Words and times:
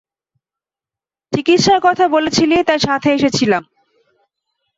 চিকিৎসার 1.33 1.79
কথা 1.83 2.05
বলেছিলি 2.07 2.55
তাই 2.63 2.79
সাথে 2.79 3.09
এসেছিলাম। 3.13 3.63